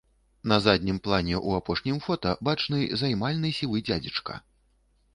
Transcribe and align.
На 0.51 0.55
заднім 0.67 0.97
плане 1.07 1.35
ў 1.47 1.61
апошнім 1.63 2.01
фота 2.07 2.33
бачны 2.49 2.83
займальны 3.05 3.55
сівы 3.63 3.87
дзядзечка. 3.87 4.45